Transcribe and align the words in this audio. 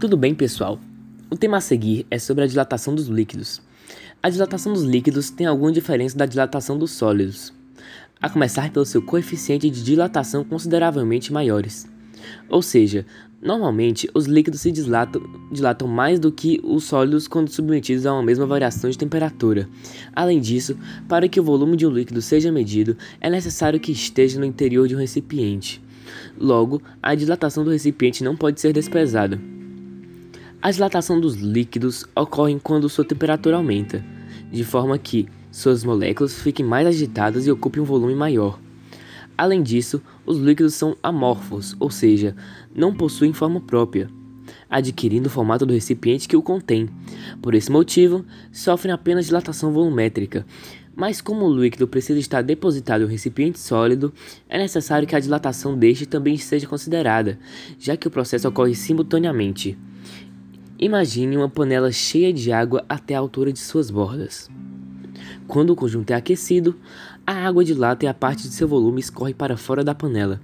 Tudo 0.00 0.16
bem, 0.16 0.32
pessoal? 0.32 0.78
O 1.28 1.36
tema 1.36 1.56
a 1.56 1.60
seguir 1.60 2.06
é 2.08 2.20
sobre 2.20 2.44
a 2.44 2.46
dilatação 2.46 2.94
dos 2.94 3.08
líquidos. 3.08 3.60
A 4.22 4.30
dilatação 4.30 4.72
dos 4.72 4.84
líquidos 4.84 5.28
tem 5.28 5.44
alguma 5.44 5.72
diferença 5.72 6.16
da 6.16 6.24
dilatação 6.24 6.78
dos 6.78 6.92
sólidos, 6.92 7.52
a 8.22 8.30
começar 8.30 8.70
pelo 8.70 8.86
seu 8.86 9.02
coeficiente 9.02 9.68
de 9.68 9.82
dilatação 9.82 10.44
consideravelmente 10.44 11.32
maiores. 11.32 11.88
Ou 12.48 12.62
seja, 12.62 13.04
normalmente 13.42 14.08
os 14.14 14.26
líquidos 14.26 14.60
se 14.60 14.70
dilatam, 14.70 15.20
dilatam 15.50 15.88
mais 15.88 16.20
do 16.20 16.30
que 16.30 16.60
os 16.62 16.84
sólidos 16.84 17.26
quando 17.26 17.50
submetidos 17.50 18.06
a 18.06 18.12
uma 18.12 18.22
mesma 18.22 18.46
variação 18.46 18.88
de 18.88 18.96
temperatura. 18.96 19.68
Além 20.14 20.38
disso, 20.38 20.78
para 21.08 21.28
que 21.28 21.40
o 21.40 21.44
volume 21.44 21.76
de 21.76 21.84
um 21.84 21.90
líquido 21.90 22.22
seja 22.22 22.52
medido, 22.52 22.96
é 23.20 23.28
necessário 23.28 23.80
que 23.80 23.90
esteja 23.90 24.38
no 24.38 24.46
interior 24.46 24.86
de 24.86 24.94
um 24.94 25.00
recipiente. 25.00 25.82
Logo, 26.38 26.80
a 27.02 27.16
dilatação 27.16 27.64
do 27.64 27.72
recipiente 27.72 28.22
não 28.22 28.36
pode 28.36 28.60
ser 28.60 28.72
desprezada. 28.72 29.57
A 30.60 30.72
dilatação 30.72 31.20
dos 31.20 31.36
líquidos 31.36 32.04
ocorre 32.16 32.58
quando 32.60 32.88
sua 32.88 33.04
temperatura 33.04 33.56
aumenta, 33.56 34.04
de 34.50 34.64
forma 34.64 34.98
que 34.98 35.28
suas 35.52 35.84
moléculas 35.84 36.42
fiquem 36.42 36.66
mais 36.66 36.84
agitadas 36.84 37.46
e 37.46 37.50
ocupem 37.50 37.80
um 37.80 37.86
volume 37.86 38.16
maior. 38.16 38.58
Além 39.36 39.62
disso, 39.62 40.02
os 40.26 40.36
líquidos 40.38 40.74
são 40.74 40.96
amorfos, 41.00 41.76
ou 41.78 41.90
seja, 41.90 42.34
não 42.74 42.92
possuem 42.92 43.32
forma 43.32 43.60
própria, 43.60 44.10
adquirindo 44.68 45.28
o 45.28 45.30
formato 45.30 45.64
do 45.64 45.72
recipiente 45.72 46.26
que 46.26 46.36
o 46.36 46.42
contém. 46.42 46.88
Por 47.40 47.54
esse 47.54 47.70
motivo, 47.70 48.24
sofrem 48.50 48.92
apenas 48.92 49.26
dilatação 49.26 49.72
volumétrica. 49.72 50.44
Mas 50.96 51.20
como 51.20 51.46
o 51.46 51.54
líquido 51.54 51.86
precisa 51.86 52.18
estar 52.18 52.42
depositado 52.42 53.02
em 53.02 53.04
um 53.04 53.08
recipiente 53.08 53.60
sólido, 53.60 54.12
é 54.48 54.58
necessário 54.58 55.06
que 55.06 55.14
a 55.14 55.20
dilatação 55.20 55.78
deste 55.78 56.04
também 56.04 56.36
seja 56.36 56.66
considerada, 56.66 57.38
já 57.78 57.96
que 57.96 58.08
o 58.08 58.10
processo 58.10 58.48
ocorre 58.48 58.74
simultaneamente. 58.74 59.78
Imagine 60.80 61.36
uma 61.36 61.48
panela 61.48 61.90
cheia 61.90 62.32
de 62.32 62.52
água 62.52 62.84
até 62.88 63.16
a 63.16 63.18
altura 63.18 63.52
de 63.52 63.58
suas 63.58 63.90
bordas. 63.90 64.48
Quando 65.48 65.70
o 65.70 65.76
conjunto 65.76 66.12
é 66.12 66.14
aquecido, 66.14 66.76
a 67.26 67.32
água 67.32 67.64
dilata 67.64 68.04
e 68.04 68.08
a 68.08 68.14
parte 68.14 68.46
de 68.46 68.54
seu 68.54 68.68
volume 68.68 69.00
escorre 69.00 69.34
para 69.34 69.56
fora 69.56 69.82
da 69.82 69.92
panela. 69.92 70.40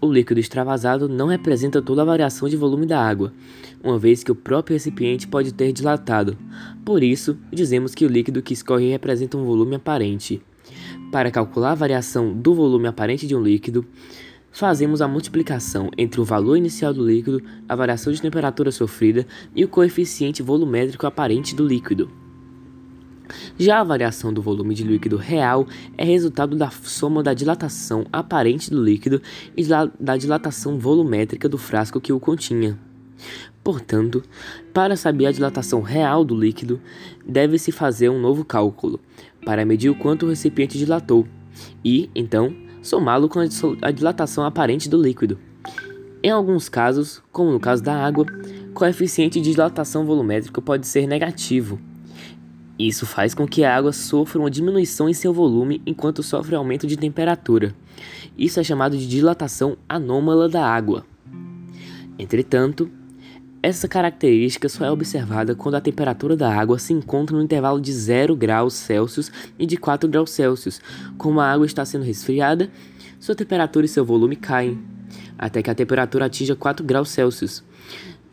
O 0.00 0.10
líquido 0.10 0.40
extravasado 0.40 1.10
não 1.10 1.26
representa 1.26 1.82
toda 1.82 2.00
a 2.00 2.06
variação 2.06 2.48
de 2.48 2.56
volume 2.56 2.86
da 2.86 3.06
água, 3.06 3.34
uma 3.84 3.98
vez 3.98 4.24
que 4.24 4.32
o 4.32 4.34
próprio 4.34 4.76
recipiente 4.76 5.28
pode 5.28 5.52
ter 5.52 5.74
dilatado. 5.74 6.38
Por 6.82 7.02
isso, 7.02 7.36
dizemos 7.52 7.94
que 7.94 8.06
o 8.06 8.08
líquido 8.08 8.40
que 8.40 8.54
escorre 8.54 8.88
representa 8.88 9.36
um 9.36 9.44
volume 9.44 9.74
aparente. 9.74 10.40
Para 11.12 11.30
calcular 11.30 11.72
a 11.72 11.74
variação 11.74 12.32
do 12.32 12.54
volume 12.54 12.88
aparente 12.88 13.26
de 13.26 13.36
um 13.36 13.42
líquido, 13.42 13.84
Fazemos 14.52 15.00
a 15.00 15.08
multiplicação 15.08 15.90
entre 15.96 16.20
o 16.20 16.24
valor 16.24 16.56
inicial 16.56 16.92
do 16.92 17.06
líquido, 17.06 17.42
a 17.68 17.76
variação 17.76 18.12
de 18.12 18.20
temperatura 18.20 18.72
sofrida 18.72 19.26
e 19.54 19.64
o 19.64 19.68
coeficiente 19.68 20.42
volumétrico 20.42 21.06
aparente 21.06 21.54
do 21.54 21.66
líquido. 21.66 22.10
Já 23.56 23.80
a 23.80 23.84
variação 23.84 24.32
do 24.32 24.42
volume 24.42 24.74
de 24.74 24.82
líquido 24.82 25.16
real 25.16 25.66
é 25.96 26.04
resultado 26.04 26.56
da 26.56 26.68
soma 26.68 27.22
da 27.22 27.32
dilatação 27.32 28.04
aparente 28.12 28.70
do 28.70 28.82
líquido 28.82 29.22
e 29.56 29.64
da 29.64 30.16
dilatação 30.16 30.78
volumétrica 30.78 31.48
do 31.48 31.56
frasco 31.56 32.00
que 32.00 32.12
o 32.12 32.18
continha. 32.18 32.76
Portanto, 33.62 34.22
para 34.72 34.96
saber 34.96 35.26
a 35.26 35.32
dilatação 35.32 35.80
real 35.80 36.24
do 36.24 36.34
líquido, 36.34 36.80
deve-se 37.24 37.70
fazer 37.70 38.08
um 38.08 38.20
novo 38.20 38.44
cálculo 38.44 38.98
para 39.44 39.64
medir 39.64 39.90
o 39.90 39.94
quanto 39.94 40.26
o 40.26 40.28
recipiente 40.28 40.76
dilatou 40.76 41.26
e, 41.84 42.10
então, 42.14 42.54
somá-lo 42.82 43.28
com 43.28 43.40
a 43.82 43.90
dilatação 43.90 44.44
aparente 44.44 44.88
do 44.88 45.00
líquido. 45.00 45.38
Em 46.22 46.30
alguns 46.30 46.68
casos, 46.68 47.22
como 47.32 47.50
no 47.50 47.58
caso 47.58 47.82
da 47.82 47.94
água, 47.94 48.26
o 48.70 48.72
coeficiente 48.72 49.40
de 49.40 49.52
dilatação 49.52 50.04
volumétrica 50.04 50.60
pode 50.60 50.86
ser 50.86 51.06
negativo. 51.06 51.80
Isso 52.78 53.04
faz 53.04 53.34
com 53.34 53.46
que 53.46 53.64
a 53.64 53.76
água 53.76 53.92
sofra 53.92 54.38
uma 54.38 54.50
diminuição 54.50 55.08
em 55.08 55.14
seu 55.14 55.32
volume 55.32 55.82
enquanto 55.86 56.22
sofre 56.22 56.54
aumento 56.54 56.86
de 56.86 56.96
temperatura. 56.96 57.74
Isso 58.36 58.58
é 58.58 58.64
chamado 58.64 58.96
de 58.96 59.06
dilatação 59.06 59.76
anômala 59.88 60.48
da 60.48 60.66
água. 60.66 61.04
Entretanto, 62.18 62.90
essa 63.62 63.86
característica 63.86 64.68
só 64.68 64.86
é 64.86 64.90
observada 64.90 65.54
quando 65.54 65.74
a 65.74 65.80
temperatura 65.80 66.34
da 66.34 66.52
água 66.52 66.78
se 66.78 66.94
encontra 66.94 67.36
no 67.36 67.42
intervalo 67.42 67.80
de 67.80 67.92
0 67.92 68.34
graus 68.34 68.72
Celsius 68.72 69.30
e 69.58 69.66
de 69.66 69.76
4 69.76 70.08
graus 70.08 70.30
Celsius. 70.30 70.80
Como 71.18 71.40
a 71.40 71.52
água 71.52 71.66
está 71.66 71.84
sendo 71.84 72.04
resfriada, 72.04 72.70
sua 73.18 73.34
temperatura 73.34 73.84
e 73.84 73.88
seu 73.88 74.02
volume 74.04 74.34
caem, 74.34 74.78
até 75.38 75.62
que 75.62 75.70
a 75.70 75.74
temperatura 75.74 76.24
atinja 76.24 76.56
4 76.56 76.84
graus 76.84 77.10
Celsius. 77.10 77.62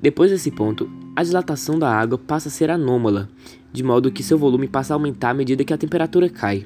Depois 0.00 0.30
desse 0.30 0.50
ponto, 0.50 0.90
a 1.14 1.22
dilatação 1.22 1.78
da 1.78 1.94
água 1.94 2.16
passa 2.16 2.48
a 2.48 2.50
ser 2.50 2.70
anômala, 2.70 3.28
de 3.70 3.82
modo 3.82 4.10
que 4.10 4.22
seu 4.22 4.38
volume 4.38 4.66
passa 4.66 4.94
a 4.94 4.96
aumentar 4.96 5.30
à 5.30 5.34
medida 5.34 5.64
que 5.64 5.74
a 5.74 5.78
temperatura 5.78 6.30
cai. 6.30 6.64